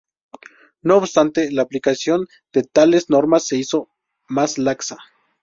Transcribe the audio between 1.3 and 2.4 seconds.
la aplicación